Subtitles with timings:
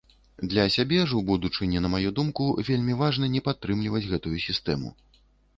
[0.51, 4.89] Для сябе ж у будучыні, на маю думку, вельмі важна не падтрымліваць гэтую сістэму.